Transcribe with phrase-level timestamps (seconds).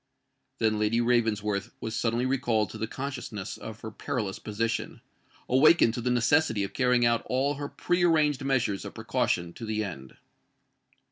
[0.57, 6.09] Then Lady Ravensworth was suddenly recalled to the consciousness of her perilous position,—awakened to the
[6.09, 10.17] necessity of carrying out all her pre arranged measures of precaution to the end.